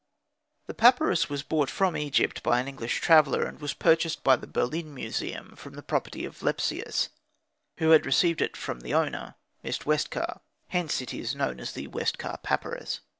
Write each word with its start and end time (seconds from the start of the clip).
The 0.65 0.73
papyrus 0.73 1.29
was 1.29 1.43
brought 1.43 1.69
from 1.69 1.95
Egypt 1.95 2.41
by 2.41 2.59
an 2.59 2.67
English 2.67 3.01
traveller, 3.01 3.45
and 3.45 3.61
was 3.61 3.75
purchased 3.75 4.23
by 4.23 4.35
the 4.35 4.47
Berlin 4.47 4.95
Museum 4.95 5.55
from 5.55 5.75
the 5.75 5.83
property 5.83 6.25
of 6.25 6.41
Lepsius, 6.41 7.09
who 7.77 7.91
had 7.91 8.03
received 8.07 8.41
it 8.41 8.57
from 8.57 8.79
the 8.79 8.95
owner, 8.95 9.35
Miss 9.61 9.77
Westcar: 9.85 10.39
hence 10.69 11.01
it 11.01 11.13
is 11.13 11.35
known 11.35 11.59
as 11.59 11.73
the 11.73 11.85
Westcar 11.87 12.39
papyrus. 12.41 13.01